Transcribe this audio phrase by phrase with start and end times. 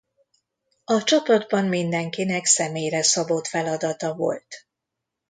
[0.85, 4.67] A csapatban mindenkinek személyre szabott feladata volt.